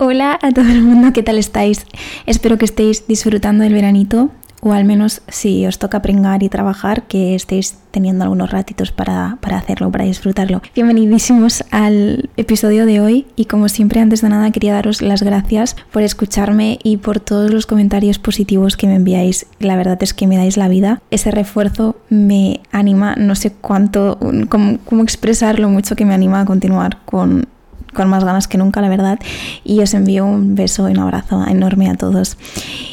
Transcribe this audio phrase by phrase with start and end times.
[0.00, 1.84] Hola a todo el mundo, ¿qué tal estáis?
[2.24, 7.02] Espero que estéis disfrutando del veranito o al menos si os toca pringar y trabajar,
[7.08, 10.62] que estéis teniendo algunos ratitos para, para, hacerlo, para disfrutarlo.
[10.72, 15.74] Bienvenidísimos al episodio de hoy y como siempre antes de nada quería daros las gracias
[15.90, 19.46] por escucharme y por todos los comentarios positivos que me enviáis.
[19.58, 21.02] La verdad es que me dais la vida.
[21.10, 24.16] Ese refuerzo me anima, no sé cuánto,
[24.48, 27.48] cómo, cómo expresar lo mucho que me anima a continuar con
[27.94, 29.18] con más ganas que nunca, la verdad.
[29.64, 32.36] Y os envío un beso y un abrazo enorme a todos.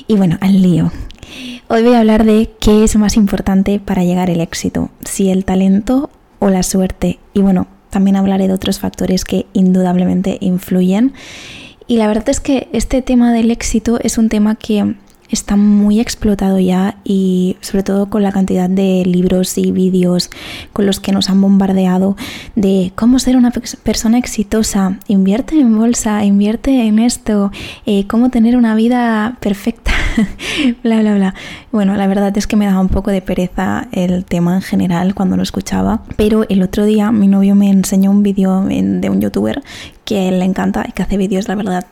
[0.07, 0.91] Y bueno, al lío.
[1.67, 5.45] Hoy voy a hablar de qué es más importante para llegar al éxito, si el
[5.45, 6.09] talento
[6.39, 7.19] o la suerte.
[7.33, 11.13] Y bueno, también hablaré de otros factores que indudablemente influyen.
[11.87, 14.95] Y la verdad es que este tema del éxito es un tema que
[15.29, 20.29] está muy explotado ya y sobre todo con la cantidad de libros y vídeos
[20.73, 22.15] con los que nos han bombardeado
[22.55, 27.51] de cómo ser una persona exitosa, invierte en bolsa, invierte en esto,
[27.85, 29.91] eh, cómo tener una vida perfecta,
[30.83, 31.35] bla, bla, bla.
[31.71, 35.15] Bueno, la verdad es que me daba un poco de pereza el tema en general
[35.15, 39.21] cuando lo escuchaba, pero el otro día mi novio me enseñó un vídeo de un
[39.21, 39.63] youtuber
[40.05, 41.85] que le encanta y que hace vídeos, la verdad,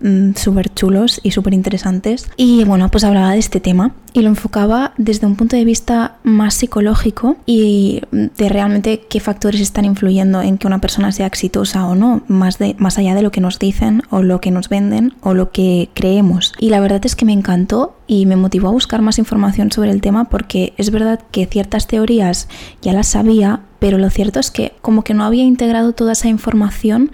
[0.00, 2.30] Mm, súper chulos y súper interesantes.
[2.36, 6.16] Y bueno, pues hablaba de este tema y lo enfocaba desde un punto de vista
[6.22, 11.86] más psicológico y de realmente qué factores están influyendo en que una persona sea exitosa
[11.86, 14.68] o no, más, de, más allá de lo que nos dicen o lo que nos
[14.68, 16.54] venden o lo que creemos.
[16.58, 19.90] Y la verdad es que me encantó y me motivó a buscar más información sobre
[19.90, 22.48] el tema porque es verdad que ciertas teorías
[22.82, 26.28] ya las sabía, pero lo cierto es que como que no había integrado toda esa
[26.28, 27.12] información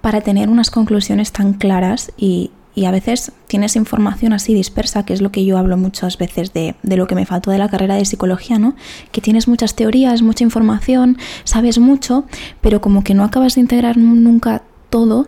[0.00, 2.50] para tener unas conclusiones tan claras y,
[2.86, 6.76] a veces tienes información así dispersa, que es lo que yo hablo muchas veces de,
[6.84, 8.76] de, lo que me faltó de la carrera de psicología, ¿no?
[9.10, 12.24] Que tienes muchas teorías, mucha información, sabes mucho,
[12.60, 15.26] pero como que no acabas de integrar nunca todo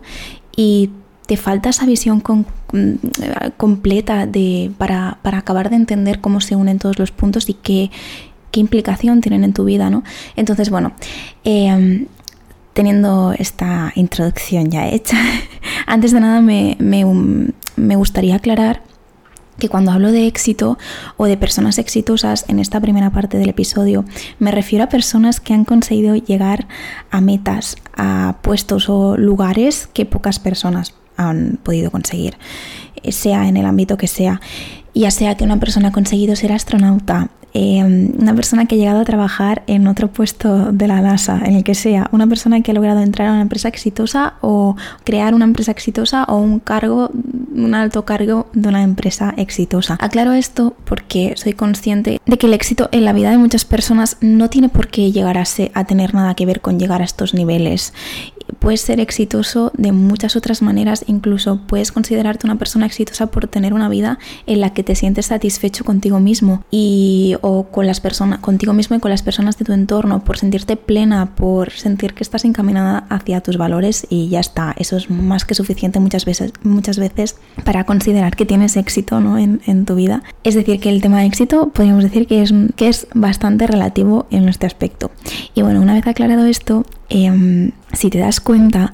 [0.55, 0.91] y
[1.25, 2.23] te falta esa visión
[2.73, 2.93] mm,
[3.57, 7.91] completa de, para, para, acabar de entender cómo se unen todos los puntos y qué,
[8.51, 10.03] qué implicación tienen en tu vida, ¿no?
[10.35, 10.93] Entonces, bueno,
[11.43, 12.05] eh,
[12.73, 15.17] teniendo esta introducción ya hecha,
[15.85, 18.81] antes de nada me, me, gustaría aclarar
[19.57, 20.77] que cuando hablo de éxito
[21.17, 24.05] o de personas exitosas en esta primera parte del episodio,
[24.39, 26.67] me refiero a personas que han conseguido llegar
[27.11, 32.37] a metas, a puestos o lugares que pocas personas han podido conseguir,
[33.09, 34.41] sea en el ámbito que sea.
[34.93, 39.01] Ya sea que una persona ha conseguido ser astronauta, Em, una persona que ha llegado
[39.01, 42.71] a trabajar en otro puesto de la NASA, en el que sea, una persona que
[42.71, 47.11] ha logrado entrar a una empresa exitosa o crear una empresa exitosa o un cargo,
[47.53, 49.97] un alto cargo de una empresa exitosa.
[49.99, 54.17] Aclaro esto porque soy consciente de que el éxito en la vida de muchas personas
[54.21, 57.33] no tiene por qué llegar a, a tener nada que ver con llegar a estos
[57.33, 57.93] niveles
[58.59, 63.73] puedes ser exitoso de muchas otras maneras, incluso puedes considerarte una persona exitosa por tener
[63.73, 68.39] una vida en la que te sientes satisfecho contigo mismo y o con las personas
[68.39, 72.23] contigo mismo y con las personas de tu entorno, por sentirte plena, por sentir que
[72.23, 74.73] estás encaminada hacia tus valores y ya está.
[74.77, 79.37] Eso es más que suficiente muchas veces, muchas veces para considerar que tienes éxito ¿no?
[79.37, 80.23] en, en tu vida.
[80.43, 84.27] Es decir, que el tema de éxito podríamos decir que es, que es bastante relativo
[84.31, 85.11] en este aspecto.
[85.53, 88.93] Y bueno, una vez aclarado esto, Em, si te das cuenta,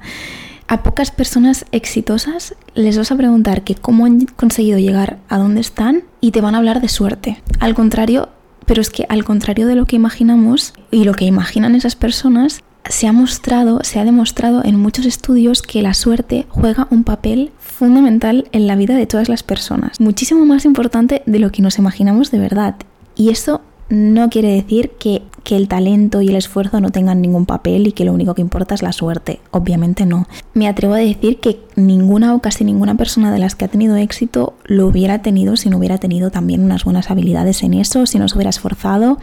[0.67, 5.61] a pocas personas exitosas les vas a preguntar que cómo han conseguido llegar a donde
[5.61, 7.41] están y te van a hablar de suerte.
[7.59, 8.29] Al contrario,
[8.66, 12.63] pero es que al contrario de lo que imaginamos y lo que imaginan esas personas,
[12.89, 17.51] se ha mostrado, se ha demostrado en muchos estudios que la suerte juega un papel
[17.59, 21.77] fundamental en la vida de todas las personas, muchísimo más importante de lo que nos
[21.77, 22.75] imaginamos de verdad.
[23.16, 27.88] Y eso no quiere decir que, el talento y el esfuerzo no tengan ningún papel
[27.88, 29.40] y que lo único que importa es la suerte.
[29.52, 30.28] Obviamente no.
[30.53, 33.96] Me atrevo a decir que ninguna o casi ninguna persona de las que ha tenido
[33.96, 38.20] éxito lo hubiera tenido si no hubiera tenido también unas buenas habilidades en eso, si
[38.20, 39.20] no se hubiera esforzado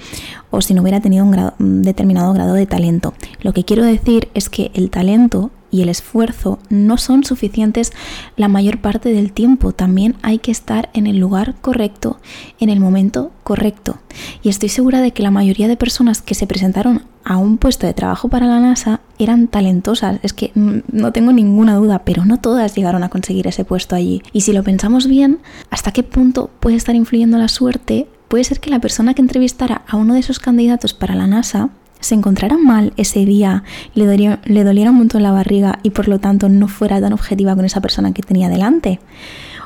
[0.50, 3.12] o si no hubiera tenido un, un determinado grado de talento.
[3.42, 7.92] Lo que quiero decir es que el talento y el esfuerzo no son suficientes
[8.36, 9.72] la mayor parte del tiempo.
[9.72, 12.20] También hay que estar en el lugar correcto,
[12.60, 13.98] en el momento correcto.
[14.44, 17.88] Y estoy segura de que la mayoría de personas que se presentaron a un puesto
[17.88, 20.20] de trabajo para la NASA eran talentosas.
[20.22, 24.22] Es que no tengo ninguna duda, pero no todas llegaron a conseguir ese puesto allí.
[24.32, 25.40] Y si lo pensamos bien,
[25.70, 28.06] ¿hasta qué punto puede estar influyendo la suerte?
[28.28, 31.70] Puede ser que la persona que entrevistara a uno de esos candidatos para la NASA
[32.04, 33.64] se encontrara mal ese día,
[33.94, 37.14] le doliera, le doliera un montón la barriga y por lo tanto no fuera tan
[37.14, 39.00] objetiva con esa persona que tenía delante,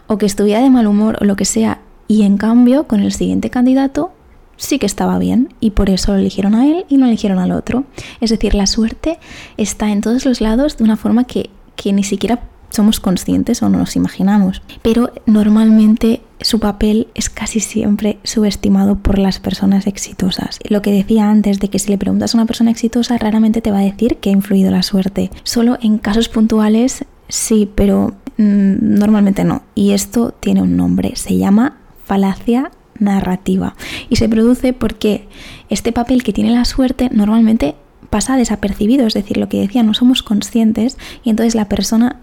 [0.07, 3.13] o que estuviera de mal humor o lo que sea, y en cambio con el
[3.13, 4.13] siguiente candidato
[4.57, 7.51] sí que estaba bien y por eso lo eligieron a él y no eligieron al
[7.51, 7.85] otro.
[8.21, 9.19] Es decir, la suerte
[9.57, 13.69] está en todos los lados de una forma que, que ni siquiera somos conscientes o
[13.69, 14.63] no nos imaginamos.
[14.83, 20.59] Pero normalmente su papel es casi siempre subestimado por las personas exitosas.
[20.69, 23.71] Lo que decía antes de que si le preguntas a una persona exitosa raramente te
[23.71, 25.31] va a decir que ha influido la suerte.
[25.43, 29.63] Solo en casos puntuales sí, pero mm, normalmente no.
[29.75, 33.75] Y esto tiene un nombre, se llama falacia narrativa.
[34.09, 35.29] Y se produce porque
[35.69, 37.75] este papel que tiene la suerte normalmente
[38.11, 42.21] pasa desapercibido, es decir, lo que decía, no somos conscientes y entonces la persona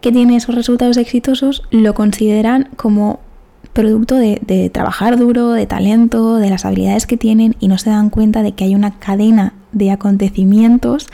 [0.00, 3.20] que tiene esos resultados exitosos lo consideran como
[3.72, 8.08] producto de, trabajar duro, de talento, de las habilidades que tienen y no se dan
[8.08, 11.08] cuenta de que hay una cadena de acontecimientos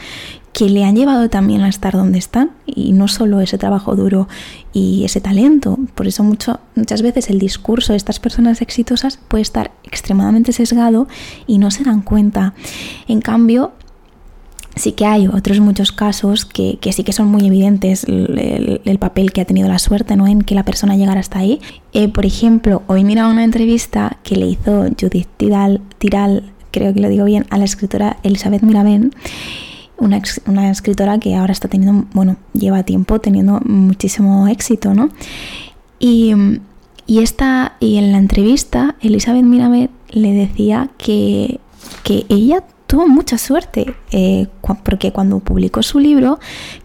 [0.53, 4.29] que le han llevado también a estar donde están y no solo ese trabajo duro
[4.73, 5.79] y ese talento.
[5.95, 11.09] Por eso mucho, muchas veces el discurso de estas personas exitosas puede estar extremadamente sesgado
[11.47, 12.55] y no se dan cuenta.
[13.09, 13.73] En cambio,
[14.77, 19.41] sí que hay otros muchos casos que, sí que son muy evidentes el, papel que
[19.41, 20.27] ha tenido la suerte ¿no?
[20.27, 21.61] en que la persona llegara hasta ahí.
[21.93, 27.09] Eh, por ejemplo, hoy mira una entrevista que le hizo Judith Tiral, creo que lo
[27.09, 29.13] digo bien, a la escritora Elizabeth Mirabén.
[29.99, 35.11] Una, una, escritora que ahora está teniendo, bueno, lleva tiempo teniendo muchísimo éxito, ¿no?
[36.01, 36.35] Y,
[37.07, 41.61] y, esta, y en la entrevista, Elizabeth Mirabet le decía que,
[42.03, 44.49] que ella tuvo mucha suerte eh,
[44.85, 46.39] porque cuando publicó su libro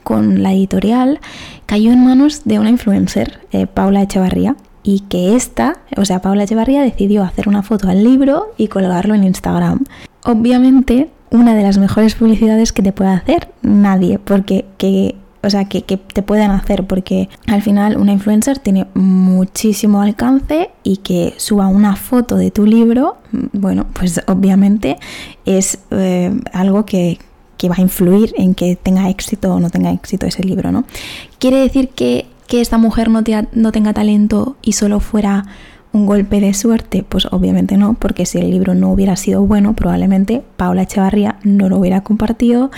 [0.04, 1.20] con la editorial
[1.66, 6.44] cayó en manos de una influencer, eh, Paula Echevarría, y que esta, o sea, Paula
[6.44, 9.84] Echevarría decidió hacer una foto al libro y colgarlo en Instagram.
[10.24, 15.66] Obviamente, una de las mejores publicidades que te puede hacer nadie, porque que o sea,
[15.66, 21.68] que, te pueden hacer, porque al final una influencer tiene muchísimo alcance y que suba
[21.68, 24.98] una foto de tu libro, mm, bueno, pues obviamente
[25.46, 27.20] es eh, algo que,
[27.70, 30.86] va a influir en que tenga éxito o no tenga éxito ese libro, ¿no?
[31.40, 35.46] ¿Quiere decir que, que esta mujer no, no tenga talento y solo fuera
[35.92, 37.04] un golpe de suerte?
[37.08, 41.68] Pues obviamente no, porque si el libro no hubiera sido bueno, probablemente Paula Echevarría no
[41.68, 42.70] lo hubiera compartido,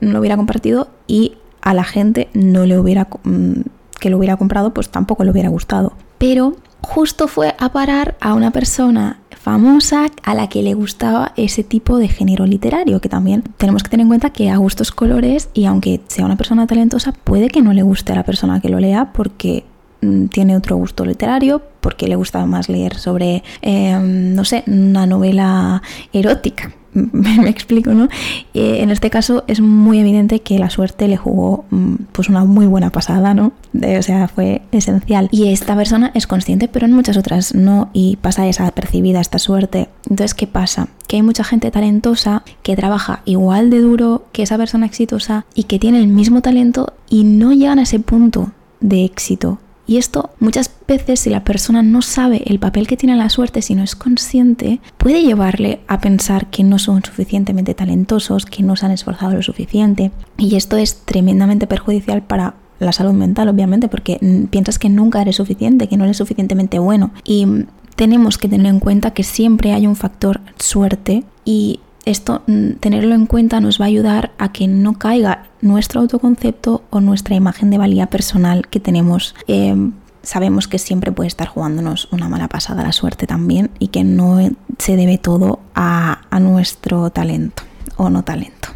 [0.00, 1.32] no lo hubiera compartido y
[1.66, 3.62] a la gente no le hubiera mm,
[3.98, 5.94] que lo hubiera comprado, pues tampoco le hubiera gustado.
[6.16, 11.64] Pero justo fue a parar a una persona famosa a la que le gustaba ese
[11.64, 15.48] tipo de género literario, que también tenemos que tener en cuenta que a gustos colores
[15.54, 18.68] y aunque sea una persona talentosa, puede que no le guste a la persona que
[18.68, 19.64] lo lea porque
[20.02, 25.04] mm, tiene otro gusto literario, porque le gusta más leer sobre, em, no sé, una
[25.04, 25.82] novela
[26.12, 26.72] erótica
[27.12, 28.08] me explico, ¿no?
[28.54, 32.44] Eh, en este caso es muy evidente que la suerte le jugó mm, pues una
[32.44, 33.52] muy buena pasada, ¿no?
[33.74, 35.28] o sea, fue esencial.
[35.30, 39.88] Y esta persona es consciente, pero en muchas otras no, y pasa desapercibida esta suerte.
[40.08, 40.88] Entonces, ¿qué pasa?
[41.06, 45.64] Que hay mucha gente talentosa que trabaja igual de duro que esa persona exitosa y
[45.64, 50.30] que tiene el mismo talento y no llegan a ese punto de éxito y esto
[50.40, 53.82] muchas veces si la persona no sabe el papel que tiene la suerte, si no
[53.82, 58.92] es consciente, puede llevarle a pensar que no son suficientemente talentosos, que no se han
[58.92, 60.10] esforzado lo suficiente.
[60.36, 64.18] Y esto es tremendamente perjudicial para la salud mental, obviamente, porque
[64.50, 67.12] piensas que nunca eres suficiente, que no eres suficientemente bueno.
[67.24, 67.46] Y
[67.94, 73.14] tenemos que tener en cuenta que siempre hay un factor suerte y esto, mm, tenerlo
[73.14, 77.68] en cuenta, nos va a ayudar a que no caiga nuestro autoconcepto o nuestra imagen
[77.68, 79.34] de valía personal que tenemos.
[79.48, 79.92] Em,
[80.22, 84.38] sabemos que siempre puede estar jugándonos una mala pasada la suerte también y que no
[84.78, 87.64] se debe todo a, a nuestro talento
[87.96, 88.68] o no talento.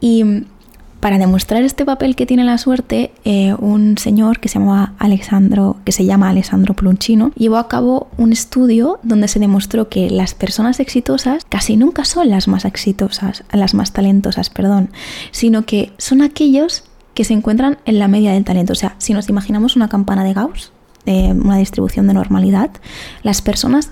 [0.00, 0.44] Y
[1.02, 5.78] para demostrar este papel que tiene la suerte, eh, un señor que se llamaba Alexandro,
[5.84, 10.34] que se llama Alessandro Pluncino, llevó a cabo un estudio donde se demostró que las
[10.34, 14.90] personas exitosas casi nunca son las más exitosas, las más talentosas, perdón,
[15.32, 18.72] sino que son aquellos que se encuentran en la media del talento.
[18.72, 20.70] O sea, si nos imaginamos una campana de Gauss,
[21.04, 22.70] una distribución de normalidad,
[23.24, 23.90] las personas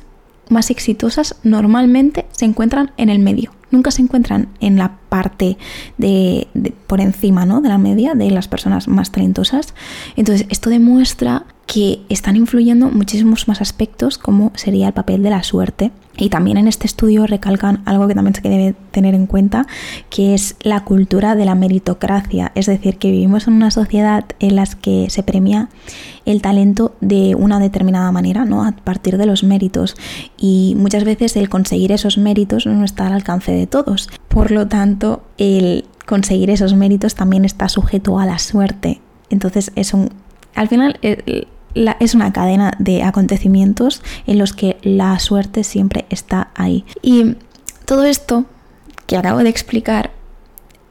[0.49, 5.59] más exitosas normalmente se encuentran en el medio nunca se encuentran en la parte
[5.99, 6.49] de,
[6.87, 7.61] por encima ¿no?
[7.61, 9.75] de la media de las personas más talentosas.
[10.17, 15.45] Entonces, esto demuestra que están influyendo muchísimos más aspectos como sería el papel de la
[15.45, 15.93] suerte.
[16.17, 19.69] Y también en este estudio recalcan algo que también se debe tener en cuenta,
[20.11, 22.51] que es la cultura de la meritocracia.
[22.57, 25.69] Es decir, que vivimos en una sociedad en la que se premia
[26.27, 28.65] el talento de una determinada manera, ¿no?
[28.65, 29.95] A partir de los méritos.
[30.37, 34.11] Y muchas veces el conseguir esos méritos no está al alcance de todos.
[34.27, 39.01] Por lo tanto, el conseguir esos méritos también está sujeto a la suerte.
[39.31, 40.11] Entonces es un...
[40.57, 40.99] Al final
[41.75, 46.85] es una cadena de acontecimientos en los que la suerte siempre está ahí.
[47.03, 47.37] Y
[47.85, 48.45] todo esto
[49.07, 50.11] que acabo de explicar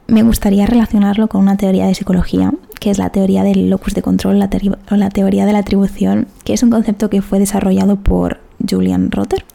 [0.07, 4.01] me gustaría relacionarlo con una teoría de psicología que es la teoría del locus de
[4.01, 4.41] control
[4.89, 9.11] o la teoría de la atribución, que es un concepto que fue desarrollado por Julian
[9.11, 9.45] Rotter.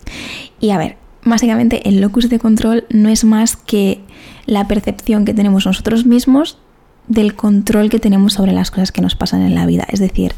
[0.61, 4.01] Y a ver, básicamente el locus de control no es más que
[4.47, 6.59] la percepción que tenemos nosotros mismos
[7.09, 9.87] del control que tenemos sobre las cosas que nos pasan en la vida.
[9.91, 10.35] Es decir,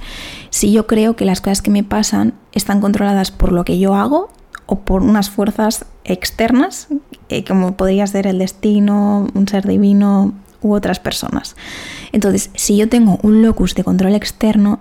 [0.50, 3.94] si yo creo que las cosas que me pasan están controladas por lo que yo
[3.94, 4.30] hago
[4.66, 6.88] o por unas fuerzas externas,
[7.28, 11.56] eh, como podría ser el destino, un ser divino u otras personas.
[12.12, 14.80] Entonces, si yo tengo un locus de control externo,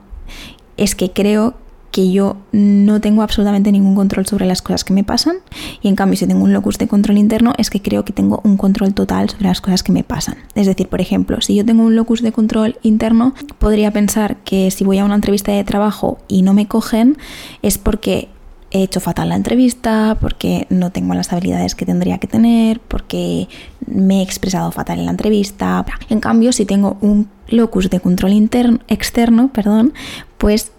[0.77, 1.55] es que creo
[1.95, 5.37] que yo no tengo absolutamente ningún control sobre las cosas que me pasan
[5.81, 8.41] y en cambio si tengo un locus de control interno es que creo que tengo
[8.43, 10.35] un control total sobre las cosas que me pasan.
[10.55, 14.71] Es decir, por ejemplo, si yo tengo un locus de control interno, podría pensar que
[14.71, 17.17] si voy a una entrevista de trabajo y no me cogen
[17.61, 18.27] es porque
[18.71, 23.47] he hecho fatal la entrevista, porque no tengo las habilidades que tendría que tener, porque
[23.87, 25.85] me he expresado fatal en la entrevista.
[26.09, 29.93] En cambio, si tengo un locus de control interno, externo, perdón,
[30.37, 30.73] pues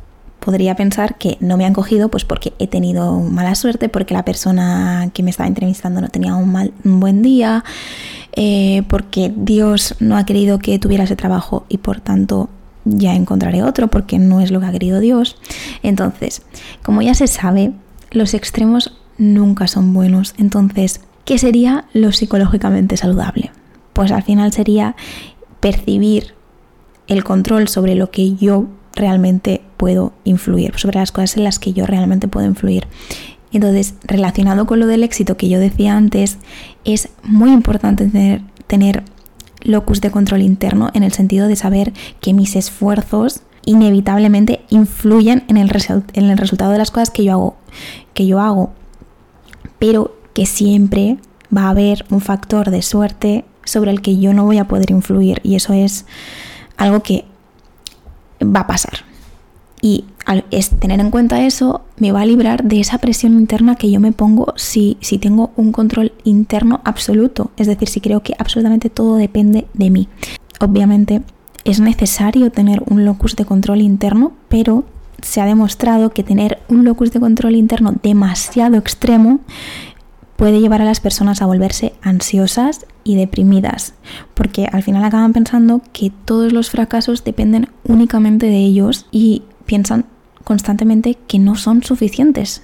[0.47, 4.25] podría pensar que no me han cogido pues porque he tenido mala suerte, porque la
[4.25, 7.65] persona que me estaba entrevistando no tenía un, mal, un buen día,
[8.37, 12.49] eh, porque Dios no ha querido que tuviera ese trabajo y por tanto
[12.85, 15.37] ya encontraré otro porque no es lo que ha querido Dios.
[15.83, 16.43] Entonces,
[16.85, 17.73] como ya se sabe,
[18.13, 20.33] los extremos nunca son buenos.
[20.39, 23.51] Entonces, ¿qué sería lo psicológicamente saludable?
[23.95, 24.95] Pues al final sería
[25.59, 26.35] percibir
[27.09, 31.73] el control sobre lo que yo realmente puedo influir, sobre las cosas en las que
[31.73, 32.87] yo realmente puedo influir.
[33.53, 36.39] Entonces, relacionado con lo del éxito que yo decía antes,
[36.85, 39.03] es muy importante tener, tener
[39.63, 45.57] locus de control interno en el sentido de saber que mis esfuerzos inevitablemente influyen en
[45.57, 45.71] el,
[46.13, 47.57] en el resultado de las cosas que yo hago,
[48.15, 48.73] que yo hago,
[49.79, 51.19] pero que siempre
[51.55, 54.91] va a haber un factor de suerte sobre el que yo no voy a poder
[54.91, 56.07] influir y eso es
[56.77, 57.25] algo que
[58.41, 59.05] va a pasar.
[59.81, 60.45] Y al
[60.81, 64.13] tener en cuenta eso, me va a librar de esa presión interna que yo me
[64.13, 67.51] pongo si, si tengo un control interno absoluto.
[67.57, 70.09] Es decir, si creo que absolutamente todo depende de mí.
[70.61, 71.23] Obviamente
[71.65, 74.85] es necesario tener un locus de control interno, pero
[75.23, 79.41] se ha demostrado que tener un locus de control interno demasiado extremo
[80.37, 83.95] puede llevar a las personas a volverse ansiosas y deprimidas,
[84.35, 90.07] porque al final acaban pensando que todos los fracasos dependen únicamente de ellos y piensan
[90.45, 92.63] constantemente que no son suficientes.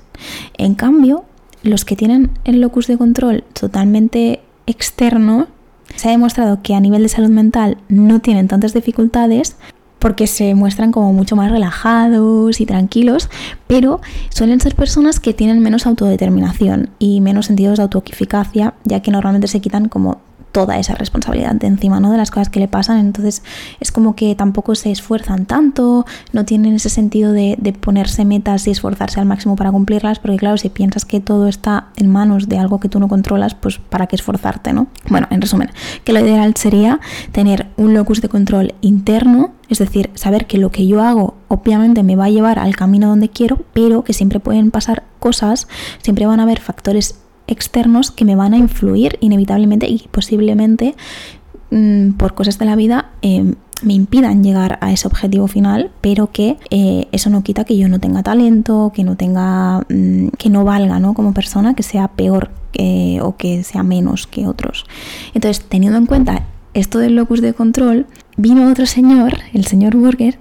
[0.57, 1.25] En cambio,
[1.63, 5.49] los que tienen el locus de control totalmente externo,
[5.97, 9.57] se ha demostrado que a nivel de salud mental no tienen tantas dificultades
[9.99, 13.29] porque se muestran como mucho más relajados y tranquilos,
[13.69, 19.13] pero suelen ser personas que tienen menos autodeterminación y menos sentidos de autoeficacia, ya que
[19.13, 20.21] normalmente se quitan como
[20.53, 22.13] toda esa responsabilidad de encima, ¿no?
[22.13, 22.99] De las cosas que le pasan.
[22.99, 23.43] Entonces
[23.81, 28.71] es como que tampoco se esfuerzan tanto, no tienen ese sentido de, ponerse metas y
[28.71, 32.59] esforzarse al máximo para cumplirlas, porque claro, si piensas que todo está en manos de
[32.59, 34.89] algo que tú no controlas, pues para qué esforzarte, ¿no?
[35.09, 35.71] Bueno, en resumen,
[36.05, 37.01] que lo ideal sería
[37.33, 42.03] tener un locus de control interno, es decir, saber que lo que yo hago obviamente
[42.03, 45.67] me va a llevar al camino donde quiero, pero que siempre pueden pasar cosas,
[46.03, 50.95] siempre van a haber factores externos que me van a influir inevitablemente y posiblemente
[51.71, 56.31] mm, por cosas de la vida em, me impidan llegar a ese objetivo final, pero
[56.31, 60.51] que eh, eso no quita que yo no tenga talento, que no tenga, mm, que
[60.51, 61.15] no valga, ¿no?
[61.15, 62.51] Como persona, que sea peor
[63.21, 64.87] o que sea menos que otros.
[65.35, 68.07] Entonces, teniendo en cuenta esto del locus de control,
[68.39, 70.39] vino otro señor, el señor Burger,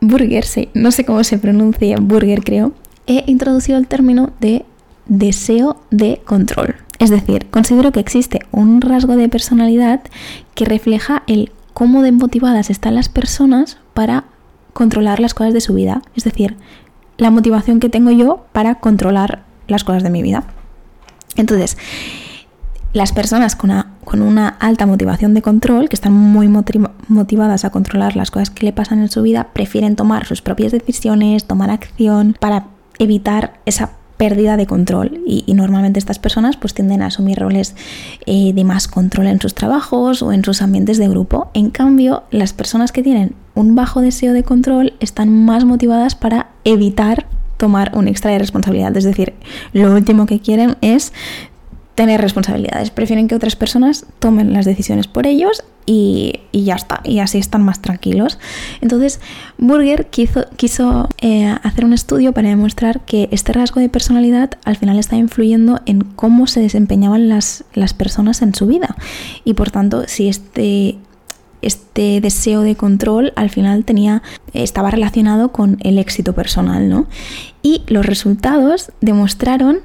[0.00, 2.72] Burger, sí, no sé cómo se pronuncia, Burger creo,
[3.06, 4.64] he introducido el término de
[5.06, 6.76] deseo de control.
[6.98, 10.02] Es decir, considero que existe un rasgo de personalidad
[10.54, 14.24] que refleja el cómo desmotivadas están las personas para
[14.72, 16.02] controlar las cosas de su vida.
[16.14, 16.56] Es decir,
[17.16, 20.44] la motivación que tengo yo para controlar las cosas de mi vida.
[21.36, 21.76] Entonces,
[22.92, 27.70] las personas con una, con una alta motivación de control, que están muy motivadas a
[27.70, 31.70] controlar las cosas que le pasan en su vida, prefieren tomar sus propias decisiones, tomar
[31.70, 32.66] acción para
[32.98, 37.74] evitar esa pérdida de control y, normalmente estas personas pues tienden a asumir roles
[38.26, 41.50] eh, de más control en sus trabajos o en sus ambientes de grupo.
[41.54, 46.48] En cambio, las personas que tienen un bajo deseo de control están más motivadas para
[46.64, 48.94] evitar tomar un extra de responsabilidad.
[48.94, 49.32] Es decir,
[49.72, 51.14] lo último que quieren es
[52.00, 52.90] tener responsabilidades.
[52.90, 57.02] Prefieren que otras personas tomen las decisiones por ellos y, ya está.
[57.04, 58.38] Y así están más tranquilos.
[58.80, 59.20] Entonces,
[59.58, 64.76] Burger quiso, quiso eh, hacer un estudio para demostrar que este rasgo de personalidad al
[64.76, 68.96] final está influyendo en cómo se desempeñaban las, las personas en su vida.
[69.44, 70.96] Y por tanto, si este
[71.62, 74.22] este deseo de control al final tenía,
[74.54, 77.06] estaba relacionado con el éxito personal, ¿no?
[77.62, 79.80] Y los resultados demostraron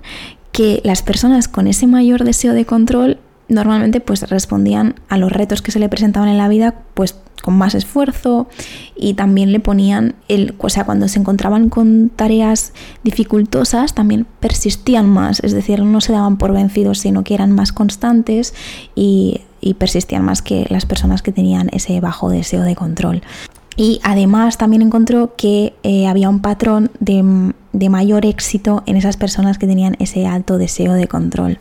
[0.56, 3.18] que las personas con ese mayor deseo de control
[3.50, 7.58] normalmente pues respondían a los retos que se le presentaban en la vida pues con
[7.58, 8.48] más esfuerzo
[8.96, 12.72] y también le ponían el, o sea, cuando se encontraban con tareas
[13.04, 17.74] dificultosas también persistían más, es decir, no se daban por vencidos, sino que eran más
[17.74, 18.54] constantes
[18.96, 19.42] y,
[19.78, 23.24] persistían más que las personas que tenían ese bajo deseo de control.
[23.78, 29.18] Y además también encontró que eh, había un patrón de, de mayor éxito en esas
[29.18, 31.60] personas que tenían ese alto deseo de control.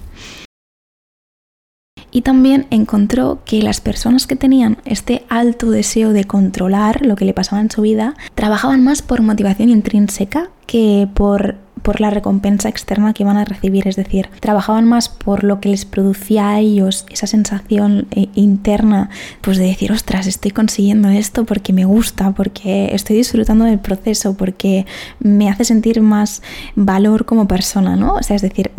[2.12, 7.25] Y también encontró que las personas que tenían este alto deseo de controlar lo que
[7.25, 12.69] le pasaba en su vida trabajaban más por motivación intrínseca que por por la recompensa
[12.69, 16.61] externa que iban a recibir, es decir, trabajaban más por lo que les producía a
[16.61, 22.31] ellos esa sensación eh, interna, pues de decir, ostras, estoy consiguiendo esto porque me gusta,
[22.33, 24.87] porque estoy disfrutando del proceso, porque
[25.19, 26.43] me hace sentir más
[26.75, 28.14] valor como persona, ¿no?
[28.14, 28.71] O sea, es decir,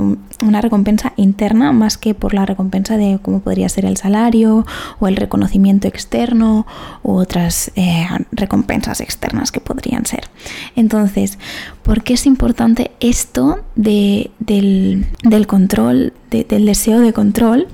[0.42, 4.66] una recompensa interna más que por la recompensa de cómo podría ser el salario
[5.00, 6.66] o el reconocimiento externo
[7.04, 10.30] u otras eh, recompensas externas que podrían ser.
[10.76, 11.38] Entonces,
[11.84, 15.06] ¿por qué es importante esto del,
[15.48, 17.68] control, del deseo de control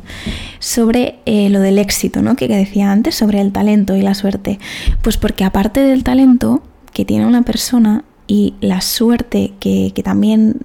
[0.60, 2.36] sobre eh, lo del éxito, ¿no?
[2.36, 4.60] que decía antes, sobre el talento y la suerte.
[5.02, 6.62] Pues porque aparte del talento
[6.94, 10.56] que tiene una persona y la suerte que también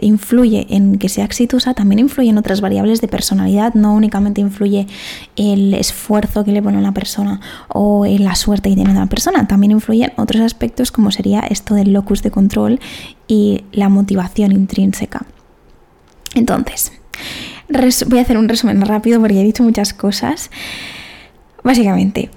[0.00, 4.86] influye en que sea exitosa, también influye en otras variables de personalidad, no únicamente influye
[5.36, 9.46] el esfuerzo que le pone una persona o en la suerte que tiene una persona,
[9.48, 12.80] también influye en otros aspectos como sería esto del locus de control
[13.26, 15.26] y la motivación intrínseca.
[16.34, 16.92] Entonces,
[18.06, 20.50] voy a hacer un resumen rápido porque he dicho muchas cosas.
[21.64, 22.30] Básicamente,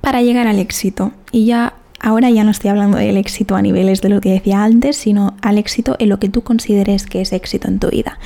[0.00, 1.74] para llegar al éxito, y ya
[2.04, 5.38] Ahora ya no estoy hablando del éxito a niveles de lo que decía antes, sino
[5.40, 8.18] al éxito en lo que tú consideres que es éxito en tu vida.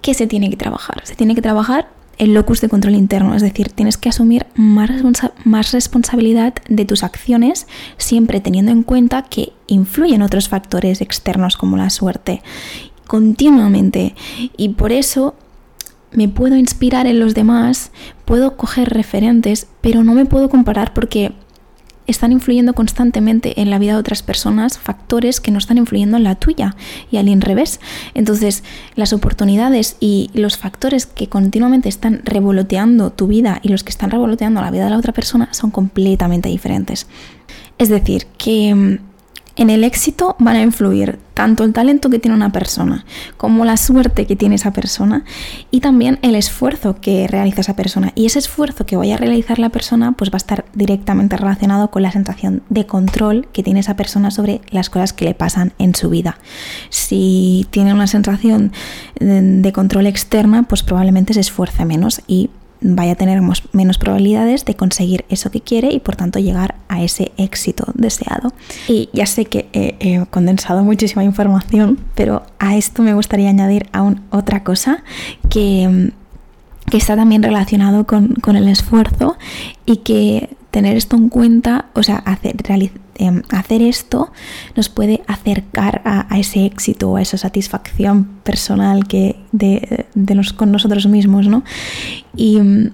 [0.00, 1.02] ¿Qué se tiene que trabajar?
[1.04, 4.90] Se tiene que trabajar el locus de control interno, es decir, tienes que asumir más,
[5.44, 7.66] más, responsabilidad de tus acciones,
[7.98, 12.40] siempre teniendo en cuenta que influyen otros factores externos como la suerte,
[13.06, 14.14] continuamente.
[14.56, 15.34] Y por eso
[16.12, 17.92] me puedo inspirar en los demás,
[18.24, 21.34] puedo coger referentes, pero no me puedo comparar porque
[22.10, 26.24] están influyendo constantemente en la vida de otras personas factores que no están influyendo en
[26.24, 26.76] la tuya
[27.10, 27.80] y al revés.
[28.14, 33.90] Entonces, las oportunidades y los factores que continuamente están revoloteando tu vida y los que
[33.90, 37.06] están revoloteando la vida de la otra persona son completamente diferentes.
[37.78, 39.09] Es decir, que mm,
[39.60, 43.04] en el éxito van a influir tanto el talento que tiene una persona
[43.36, 45.24] como la suerte que tiene esa persona
[45.70, 48.12] y también el esfuerzo que realiza esa persona.
[48.14, 51.90] Y ese esfuerzo que vaya a realizar la persona pues va a estar directamente relacionado
[51.90, 55.74] con la sensación de control que tiene esa persona sobre las cosas que le pasan
[55.78, 56.38] en su vida.
[56.88, 58.72] Si tiene una sensación
[59.18, 62.48] de control externa, pues probablemente se esfuerce menos y
[62.80, 63.40] vaya a tener
[63.72, 68.52] menos probabilidades de conseguir eso que quiere y por tanto llegar a ese éxito deseado.
[68.88, 74.22] Y ya sé que he, condensado muchísima información, pero a esto me gustaría añadir aún
[74.30, 75.02] otra cosa
[75.48, 76.12] que,
[76.90, 79.36] que está también relacionado con, con el esfuerzo
[79.86, 82.56] y que tener esto en cuenta, o sea, hacer,
[83.20, 84.32] em, hacer esto
[84.76, 90.06] nos puede acercar a, ese éxito o a esa satisfacción personal que de,
[90.56, 91.62] con nosotros mismos, ¿no?
[92.34, 92.90] Y mm,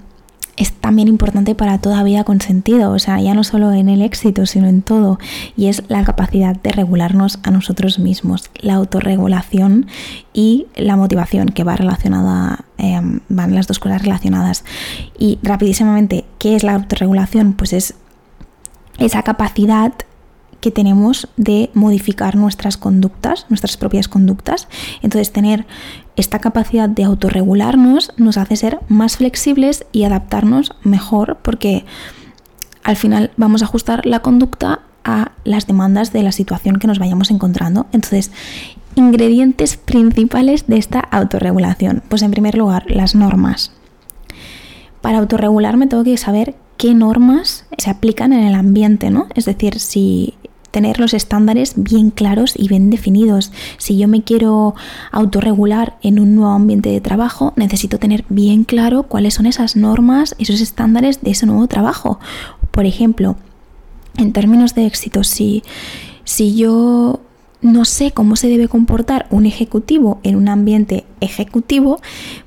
[0.57, 4.03] es también importante para toda vida con sentido, o sea, ya no solo en el
[4.03, 5.19] éxito, sino en todo,
[5.57, 9.87] y es la capacidad de regularnos a nosotros mismos, la autorregulación
[10.33, 14.65] y la motivación, que va relacionada, em, van las dos cosas relacionadas.
[15.19, 17.53] Y rapidísimamente, ¿qué es la autorregulación?
[17.53, 17.95] Pues es
[18.99, 19.93] esa capacidad
[20.61, 24.69] que tenemos de modificar nuestras conductas, nuestras propias conductas.
[25.03, 25.67] Entonces, tener
[26.17, 31.85] esta capacidad de autorregularnos nos hace ser más flexibles y adaptarnos mejor porque
[32.83, 36.99] al final vamos a ajustar la conducta a las demandas de la situación que nos
[36.99, 37.87] vayamos encontrando.
[37.93, 38.33] Entonces,
[38.97, 42.03] ingredientes principales de esta autorregulación.
[42.09, 43.73] Pues en primer lugar, las normas.
[45.01, 49.29] Para autorregularme tengo que saber qué normas se aplican en el ambiente, ¿no?
[49.35, 50.35] Es decir, si
[50.77, 53.51] tener los estándares bien claros y bien definidos.
[53.79, 54.75] Si yo me quiero
[55.11, 60.37] autorregular en un nuevo ambiente de trabajo, necesito tener bien claro cuáles son esas normas,
[60.39, 62.21] esos estándares de ese nuevo trabajo.
[62.73, 63.37] Por ejemplo,
[64.19, 65.63] en términos de éxito, si,
[66.25, 67.21] si yo
[67.63, 72.03] no sé cómo se debe comportar un ejecutivo en un ambiente ejecutivo,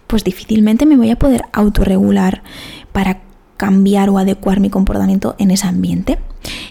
[0.06, 2.44] pues difícilmente me voy a poder autorregular
[2.92, 3.22] para
[3.58, 6.20] cambiar o adecuar mi comportamiento en ese ambiente.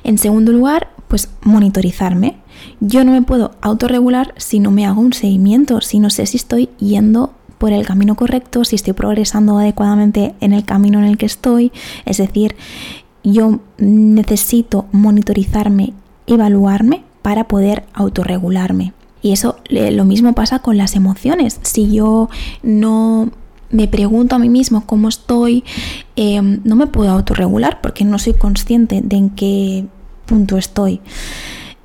[0.05, 2.37] En segundo lugar, pues monitorizarme.
[2.81, 6.37] Yo no me puedo autorregular si no me hago un seguimiento, si no sé si
[6.37, 11.19] estoy yendo por el camino correcto, si estoy progresando adecuadamente en el camino en el
[11.19, 11.73] que estoy.
[12.05, 12.55] Es decir,
[13.25, 15.93] yo necesito monitorizarme,
[16.27, 18.93] evaluarme para poder autorregularme.
[19.21, 21.59] Y eso lo mismo pasa con las emociones.
[21.63, 22.29] Si yo
[22.63, 23.31] no
[23.71, 25.65] me pregunto a mí mismo cómo estoy,
[26.17, 29.87] em, no me puedo autorregular porque no soy consciente de en qué
[30.29, 31.01] punto estoy.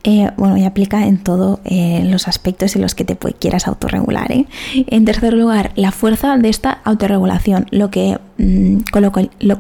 [0.06, 4.30] Eh, bueno, y aplica en todos eh, los aspectos en los que te quieras autorregular.
[4.34, 4.48] ¿eh?
[4.74, 8.80] En tercer lugar, la fuerza de esta autorregulación, lo que mm,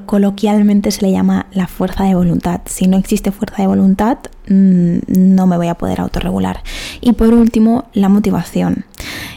[0.05, 2.59] coloquialmente se le llama la fuerza de voluntad.
[2.65, 4.17] Si no existe fuerza de voluntad,
[4.49, 6.61] mm, no me voy a poder autorregular.
[6.99, 8.83] Y por último, la motivación.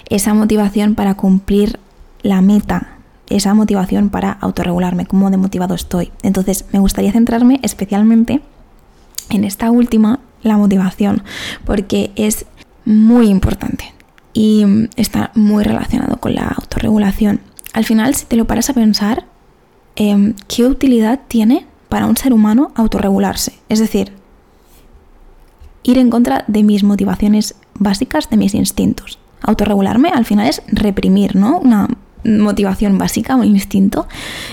[0.08, 1.78] Esa motivación para cumplir
[2.22, 2.96] la meta
[3.28, 6.12] esa motivación para autorregularme, cómo de motivado estoy.
[6.22, 8.40] Entonces, me gustaría centrarme especialmente
[9.30, 11.22] en esta última la motivación,
[11.64, 12.46] porque es
[12.84, 13.92] muy importante
[14.32, 14.64] y
[14.96, 17.40] está muy relacionado con la autorregulación.
[17.72, 19.26] Al final, si te lo paras a pensar,
[19.96, 23.54] em, ¿qué utilidad tiene para un ser humano autorregularse?
[23.68, 24.12] Es decir,
[25.82, 29.18] ir en contra de mis motivaciones básicas, de mis instintos.
[29.42, 31.58] Autorregularme al final es reprimir, ¿no?
[31.58, 31.88] Una
[32.24, 34.06] motivación básica, un instinto.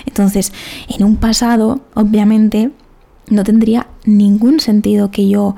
[0.05, 0.53] Entonces,
[0.87, 2.71] en un pasado, obviamente,
[3.29, 5.55] no tendría ningún sentido que yo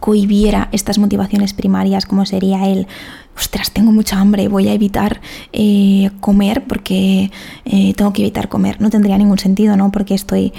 [0.00, 2.86] cohibiera estas motivaciones primarias como sería el
[3.38, 5.20] ostras, tengo mucha hambre, voy a evitar
[5.52, 7.30] eh, comer porque
[7.64, 8.80] eh, tengo que evitar comer.
[8.80, 9.92] No tendría ningún sentido, ¿no?
[9.92, 10.52] Porque estoy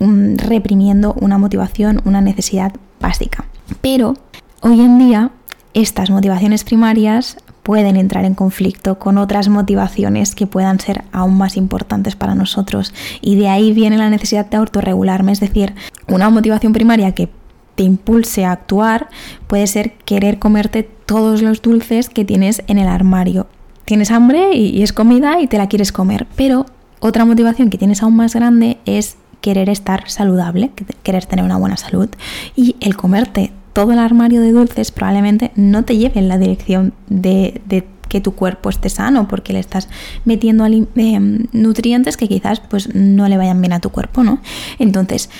[0.00, 3.44] mm, reprimiendo una motivación, una necesidad básica.
[3.80, 4.14] Pero
[4.62, 5.30] hoy en día
[5.74, 7.36] estas motivaciones primarias
[7.68, 12.94] pueden entrar en conflicto con otras motivaciones que puedan ser aún más importantes para nosotros.
[13.20, 15.74] Y de ahí viene la necesidad de autorregularme, es decir,
[16.06, 17.28] una motivación primaria que
[17.74, 19.10] te impulse a actuar
[19.48, 23.48] puede ser querer comerte todos los dulces que tienes en el armario.
[23.84, 26.64] Tienes hambre y, es comida y te la quieres comer, pero
[27.00, 30.70] otra motivación que tienes aún más grande es querer estar saludable,
[31.02, 32.08] querer tener una buena salud
[32.56, 36.94] y el comerte todo el armario de dulces probablemente no te lleve en la dirección
[37.06, 39.88] de, que tu cuerpo esté sano porque le estás
[40.24, 44.40] metiendo em, nutrientes que quizás pues no le vayan bien a tu cuerpo, ¿no?
[44.80, 45.30] Entonces,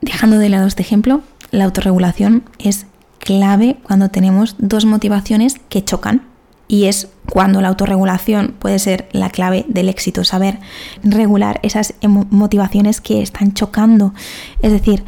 [0.00, 2.86] dejando de lado este ejemplo, la autorregulación es
[3.18, 6.22] clave cuando tenemos dos motivaciones que chocan
[6.68, 10.58] y es cuando la autorregulación puede ser la clave del éxito, saber
[11.02, 11.92] regular esas
[12.30, 14.14] motivaciones que están chocando.
[14.62, 15.04] Es decir,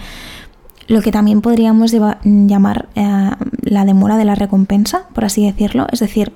[0.88, 1.94] lo que también podríamos
[2.24, 3.30] llamar eh,
[3.62, 5.86] la demora de la recompensa, por así decirlo.
[5.90, 6.32] Es decir,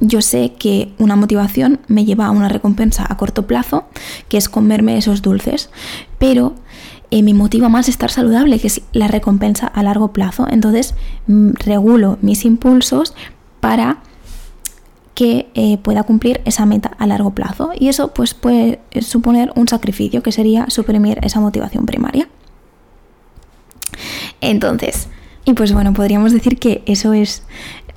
[0.00, 3.84] yo sé que una motivación me lleva a una recompensa a corto plazo,
[4.28, 5.70] que es comerme esos dulces,
[6.18, 6.54] pero
[7.10, 10.46] eh, me motiva más estar saludable, que es la recompensa a largo plazo.
[10.50, 10.94] Entonces,
[11.26, 13.14] mm, regulo mis impulsos
[13.60, 13.98] para
[15.14, 17.70] que eh, pueda cumplir esa meta a largo plazo.
[17.78, 22.28] Y eso pues, puede suponer un sacrificio, que sería suprimir esa motivación primaria.
[24.44, 25.08] Entonces,
[25.44, 27.44] y pues bueno, podríamos decir que eso es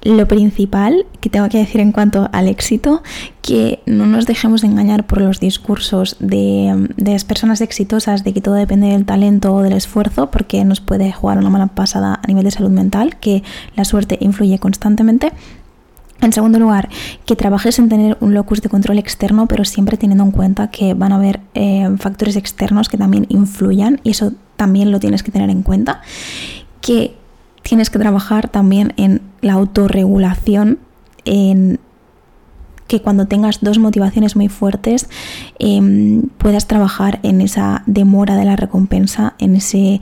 [0.03, 3.01] lo principal que tengo que decir en cuanto al éxito,
[3.41, 8.41] que no nos dejemos de engañar por los discursos de, las personas exitosas de que
[8.41, 12.27] todo depende del talento o del esfuerzo, porque nos puede jugar una mala pasada a
[12.27, 13.43] nivel de salud mental, que
[13.75, 15.31] la suerte influye constantemente.
[16.21, 16.89] En segundo lugar,
[17.25, 20.93] que trabajes en tener un locus de control externo, pero siempre teniendo en cuenta que
[20.93, 25.31] van a haber eh, factores externos que también influyan y eso también lo tienes que
[25.31, 26.01] tener en cuenta.
[26.81, 27.15] Que
[27.61, 30.79] tienes que trabajar también en la autorregulación,
[31.25, 31.79] en
[32.87, 35.09] que cuando tengas dos motivaciones muy fuertes
[35.59, 40.01] em, puedas trabajar en esa demora de la recompensa, en ese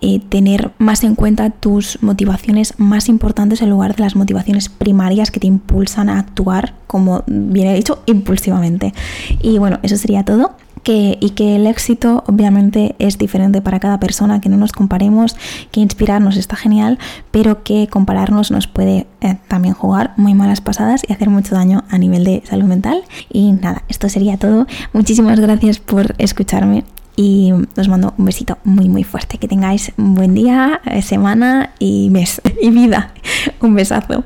[0.00, 5.30] eh, tener más en cuenta tus motivaciones más importantes en lugar de las motivaciones primarias
[5.30, 8.92] que te impulsan a actuar, como bien he dicho, impulsivamente.
[9.40, 10.52] Y bueno, eso sería todo.
[10.82, 15.34] Que, y que el éxito obviamente es diferente para cada persona, que no nos comparemos,
[15.72, 17.00] que inspirarnos está genial,
[17.32, 21.82] pero que compararnos nos puede eh, también jugar muy malas pasadas y hacer mucho daño
[21.90, 23.02] a nivel de salud mental.
[23.32, 24.68] Y nada, esto sería todo.
[24.92, 26.84] Muchísimas gracias por escucharme
[27.16, 29.38] y os mando un besito muy muy fuerte.
[29.38, 33.12] Que tengáis un buen día, eh, semana y mes y vida.
[33.60, 34.24] Un besazo.